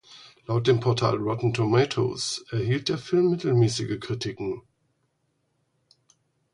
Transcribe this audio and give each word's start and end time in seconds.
Laut 0.47 0.65
dem 0.65 0.79
Portal 0.79 1.15
Rotten 1.17 1.53
Tomatoes 1.53 2.43
erhielt 2.49 2.89
der 2.89 2.97
Film 2.97 3.29
mittelmäßige 3.29 3.99
Kritiken. 3.99 4.63